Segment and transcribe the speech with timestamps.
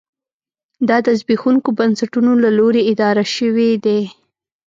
[0.87, 4.01] دا د زبېښونکو بنسټونو له لوري اداره شوې دي.